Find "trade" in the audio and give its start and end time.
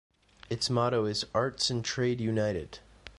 1.85-2.19